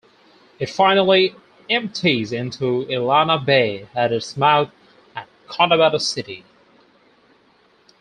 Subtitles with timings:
[0.57, 1.35] It finally
[1.69, 4.71] empties into Illana Bay at its mouth
[5.15, 6.43] at Cotabato City.